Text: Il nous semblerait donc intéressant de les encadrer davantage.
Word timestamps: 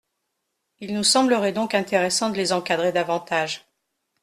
Il 0.79 0.95
nous 0.95 1.03
semblerait 1.03 1.51
donc 1.53 1.75
intéressant 1.75 2.31
de 2.31 2.35
les 2.35 2.53
encadrer 2.53 2.91
davantage. 2.91 3.67